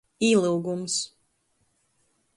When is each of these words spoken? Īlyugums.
Īlyugums. 0.27 0.97